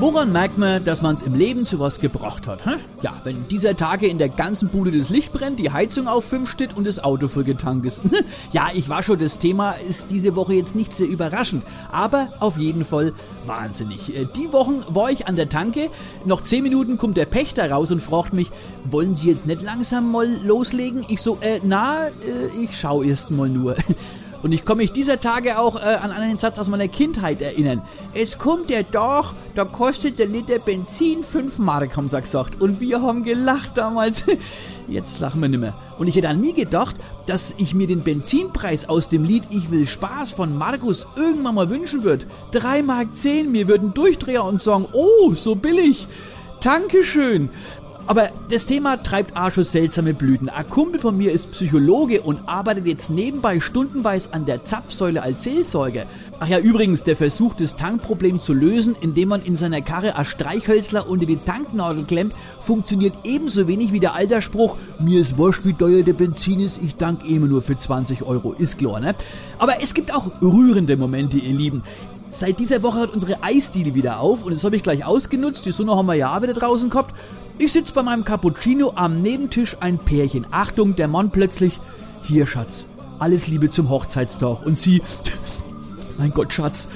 Woran 0.00 0.32
merkt 0.32 0.56
man, 0.56 0.82
dass 0.82 1.02
man 1.02 1.16
es 1.16 1.22
im 1.22 1.34
Leben 1.34 1.66
zu 1.66 1.78
was 1.78 2.00
gebracht 2.00 2.46
hat? 2.46 2.64
Hä? 2.64 2.76
Ja, 3.02 3.12
wenn 3.22 3.46
dieser 3.48 3.76
Tage 3.76 4.06
in 4.06 4.16
der 4.16 4.30
ganzen 4.30 4.70
Bude 4.70 4.90
das 4.90 5.10
Licht 5.10 5.30
brennt, 5.30 5.58
die 5.58 5.72
Heizung 5.72 6.08
auf 6.08 6.24
5 6.24 6.50
steht 6.50 6.74
und 6.74 6.86
das 6.86 7.04
Auto 7.04 7.28
voll 7.28 7.44
getankt 7.44 7.84
ist. 7.84 8.00
ja, 8.52 8.68
ich 8.72 8.88
war 8.88 9.02
schon, 9.02 9.18
das 9.18 9.38
Thema 9.38 9.72
ist 9.72 10.06
diese 10.10 10.34
Woche 10.36 10.54
jetzt 10.54 10.74
nicht 10.74 10.94
sehr 10.94 11.06
überraschend, 11.06 11.64
aber 11.92 12.32
auf 12.40 12.56
jeden 12.56 12.86
Fall 12.86 13.12
wahnsinnig. 13.44 14.16
Äh, 14.16 14.26
die 14.34 14.50
Wochen 14.54 14.82
war 14.88 15.10
ich 15.10 15.28
an 15.28 15.36
der 15.36 15.50
Tanke, 15.50 15.90
noch 16.24 16.42
10 16.42 16.62
Minuten 16.62 16.96
kommt 16.96 17.18
der 17.18 17.26
Pächter 17.26 17.70
raus 17.70 17.92
und 17.92 18.00
fragt 18.00 18.32
mich, 18.32 18.50
wollen 18.84 19.14
Sie 19.14 19.28
jetzt 19.28 19.46
nicht 19.46 19.60
langsam 19.60 20.10
mal 20.10 20.26
loslegen? 20.42 21.04
Ich 21.08 21.20
so, 21.20 21.36
äh, 21.42 21.60
na, 21.62 22.06
äh, 22.06 22.46
ich 22.58 22.80
schau 22.80 23.02
erst 23.02 23.32
mal 23.32 23.50
nur. 23.50 23.76
Und 24.42 24.52
ich 24.52 24.64
komme 24.64 24.82
mich 24.82 24.92
dieser 24.92 25.20
Tage 25.20 25.58
auch 25.58 25.76
äh, 25.76 25.96
an 25.96 26.10
einen 26.10 26.38
Satz 26.38 26.58
aus 26.58 26.68
meiner 26.68 26.88
Kindheit 26.88 27.42
erinnern. 27.42 27.82
Es 28.14 28.38
kommt 28.38 28.70
ja 28.70 28.82
doch, 28.82 29.34
da 29.54 29.64
kostet 29.64 30.18
der 30.18 30.26
Liter 30.26 30.58
Benzin 30.58 31.22
5 31.22 31.58
Mark, 31.58 31.96
haben 31.96 32.08
sie 32.08 32.20
gesagt. 32.20 32.60
Und 32.60 32.80
wir 32.80 33.02
haben 33.02 33.24
gelacht 33.24 33.76
damals. 33.76 34.24
Jetzt 34.88 35.20
lachen 35.20 35.40
wir 35.40 35.48
nicht 35.48 35.60
mehr. 35.60 35.74
Und 35.98 36.08
ich 36.08 36.16
hätte 36.16 36.32
nie 36.34 36.54
gedacht, 36.54 36.96
dass 37.26 37.54
ich 37.58 37.74
mir 37.74 37.86
den 37.86 38.02
Benzinpreis 38.02 38.88
aus 38.88 39.08
dem 39.08 39.24
Lied 39.24 39.44
Ich 39.50 39.70
will 39.70 39.86
Spaß 39.86 40.30
von 40.30 40.56
Markus 40.56 41.06
irgendwann 41.16 41.54
mal 41.54 41.68
wünschen 41.68 42.02
würde. 42.02 42.26
3 42.52 42.82
Mark 42.82 43.14
10, 43.16 43.52
mir 43.52 43.68
würden 43.68 43.94
Durchdreher 43.94 44.44
und 44.44 44.60
sagen, 44.60 44.86
oh, 44.92 45.34
so 45.34 45.54
billig. 45.54 46.08
Dankeschön. 46.62 47.50
Aber 48.06 48.30
das 48.48 48.66
Thema 48.66 49.02
treibt 49.02 49.34
schon 49.54 49.64
seltsame 49.64 50.14
Blüten. 50.14 50.48
Ein 50.48 50.68
Kumpel 50.68 51.00
von 51.00 51.16
mir 51.16 51.30
ist 51.30 51.52
Psychologe 51.52 52.22
und 52.22 52.40
arbeitet 52.46 52.86
jetzt 52.86 53.10
nebenbei 53.10 53.60
stundenweise 53.60 54.32
an 54.32 54.46
der 54.46 54.64
Zapfsäule 54.64 55.22
als 55.22 55.44
Seelsorger. 55.44 56.06
Ach 56.40 56.48
ja, 56.48 56.58
übrigens, 56.58 57.04
der 57.04 57.16
Versuch, 57.16 57.54
das 57.54 57.76
Tankproblem 57.76 58.40
zu 58.40 58.52
lösen, 58.52 58.96
indem 59.00 59.28
man 59.28 59.42
in 59.42 59.56
seiner 59.56 59.80
Karre 59.80 60.16
ein 60.16 60.24
Streichhölzler 60.24 61.08
unter 61.08 61.26
die 61.26 61.36
Tanknadel 61.36 62.04
klemmt, 62.04 62.34
funktioniert 62.60 63.14
ebenso 63.24 63.68
wenig 63.68 63.92
wie 63.92 64.00
der 64.00 64.14
Altersspruch, 64.14 64.76
mir 64.98 65.20
ist 65.20 65.36
wurscht, 65.36 65.64
wie 65.64 65.74
teuer 65.74 66.02
der 66.02 66.14
Benzin 66.14 66.60
ist, 66.60 66.80
ich 66.82 66.96
dank 66.96 67.24
immer 67.28 67.46
nur 67.46 67.62
für 67.62 67.76
20 67.76 68.22
Euro. 68.22 68.54
Ist 68.54 68.78
klar, 68.78 69.00
ne? 69.00 69.14
Aber 69.58 69.82
es 69.82 69.94
gibt 69.94 70.12
auch 70.12 70.30
rührende 70.42 70.96
Momente, 70.96 71.38
ihr 71.38 71.54
Lieben. 71.54 71.82
Seit 72.30 72.60
dieser 72.60 72.82
Woche 72.84 73.00
hat 73.00 73.12
unsere 73.12 73.42
Eisdiele 73.42 73.94
wieder 73.94 74.20
auf 74.20 74.44
und 74.44 74.52
das 74.52 74.62
habe 74.62 74.76
ich 74.76 74.84
gleich 74.84 75.04
ausgenutzt. 75.04 75.66
Die 75.66 75.72
Sonne 75.72 75.96
haben 75.96 76.06
wir 76.06 76.14
ja 76.14 76.36
auch 76.36 76.42
wieder 76.42 76.54
draußen 76.54 76.88
gehabt. 76.88 77.14
Ich 77.58 77.72
sitze 77.72 77.92
bei 77.92 78.02
meinem 78.02 78.24
Cappuccino 78.24 78.92
am 78.94 79.20
Nebentisch 79.20 79.76
ein 79.80 79.98
Pärchen. 79.98 80.46
Achtung, 80.52 80.94
der 80.94 81.08
Mann 81.08 81.30
plötzlich. 81.30 81.80
Hier, 82.22 82.46
Schatz. 82.46 82.86
Alles 83.18 83.48
Liebe 83.48 83.68
zum 83.68 83.90
Hochzeitstag. 83.90 84.64
Und 84.64 84.78
sie. 84.78 85.02
Mein 86.18 86.30
Gott, 86.30 86.52
Schatz. 86.52 86.88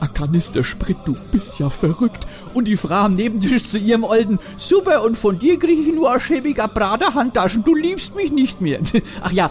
A 0.00 0.06
Kanister 0.06 0.62
Sprit, 0.62 0.96
du 1.04 1.16
bist 1.32 1.58
ja 1.58 1.70
verrückt. 1.70 2.26
Und 2.54 2.66
die 2.66 2.76
Frau 2.76 2.94
am 3.06 3.16
Nebentisch 3.16 3.64
zu 3.64 3.78
ihrem 3.78 4.04
Alten. 4.04 4.38
Super, 4.58 5.02
und 5.02 5.18
von 5.18 5.40
dir 5.40 5.58
kriege 5.58 5.82
ich 5.82 5.92
nur 5.92 6.12
ein 6.12 6.20
schäbiger 6.20 6.68
Praterhandtaschen. 6.68 7.64
Du 7.64 7.74
liebst 7.74 8.14
mich 8.14 8.30
nicht 8.30 8.60
mehr. 8.60 8.78
Ach 9.22 9.32
ja, 9.32 9.50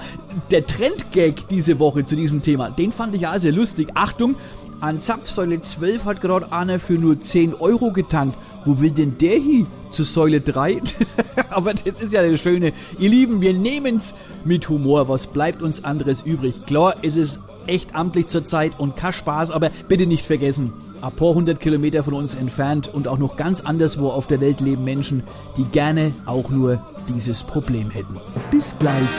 der 0.51 0.65
Trendgag 0.65 1.49
diese 1.49 1.79
Woche 1.79 2.05
zu 2.05 2.15
diesem 2.15 2.41
Thema, 2.41 2.69
den 2.69 2.93
fand 2.93 3.13
ich 3.13 3.21
ja 3.21 3.37
sehr 3.37 3.51
lustig. 3.51 3.89
Achtung, 3.93 4.35
an 4.79 5.01
Zapfsäule 5.01 5.61
12 5.61 6.05
hat 6.05 6.21
gerade 6.21 6.51
einer 6.51 6.79
für 6.79 6.93
nur 6.93 7.19
10 7.19 7.55
Euro 7.55 7.91
getankt. 7.91 8.37
Wo 8.65 8.79
will 8.79 8.91
denn 8.91 9.17
der 9.17 9.37
hier? 9.37 9.65
Zu 9.91 10.03
Säule 10.03 10.41
3? 10.41 10.81
Aber 11.51 11.73
das 11.73 11.99
ist 11.99 12.13
ja 12.13 12.27
das 12.27 12.41
Schöne. 12.41 12.73
Ihr 12.99 13.09
Lieben, 13.09 13.41
wir 13.41 13.53
nehmen's 13.53 14.15
mit 14.43 14.67
Humor. 14.69 15.07
Was 15.07 15.27
bleibt 15.27 15.63
uns 15.63 15.83
anderes 15.83 16.21
übrig? 16.21 16.65
Klar, 16.65 16.95
es 17.01 17.15
ist 17.15 17.39
echt 17.65 17.95
amtlich 17.95 18.27
zur 18.27 18.45
Zeit 18.45 18.73
und 18.77 18.95
kein 18.95 19.13
Spaß, 19.13 19.51
aber 19.51 19.71
bitte 19.87 20.05
nicht 20.05 20.25
vergessen, 20.25 20.73
ein 21.01 21.11
paar 21.11 21.33
hundert 21.33 21.59
Kilometer 21.59 22.03
von 22.03 22.13
uns 22.13 22.35
entfernt 22.35 22.89
und 22.93 23.07
auch 23.07 23.17
noch 23.17 23.35
ganz 23.35 23.61
anderswo 23.61 24.09
auf 24.09 24.27
der 24.27 24.41
Welt 24.41 24.61
leben 24.61 24.83
Menschen, 24.83 25.23
die 25.57 25.65
gerne 25.65 26.13
auch 26.25 26.49
nur 26.49 26.81
dieses 27.07 27.43
Problem 27.43 27.89
hätten. 27.89 28.17
Bis 28.51 28.75
gleich, 28.79 29.09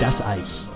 das 0.00 0.22
Eich. 0.22 0.68